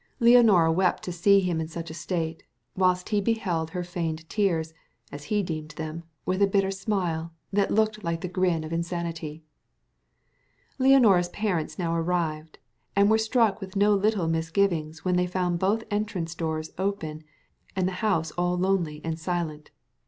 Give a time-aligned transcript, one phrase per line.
[0.19, 2.41] Leonora wept to see him in such a state,
[2.75, 4.73] whilst he beheld her feigned tears,
[5.11, 9.43] as he deemed them, with a bitter smile, that looked like the grin of insanity.
[10.79, 12.57] Leonora's parents now arrived,
[12.95, 17.23] and were struck with no little misgivings when they found both entrance doors open
[17.75, 19.69] and the house all lonely and silent.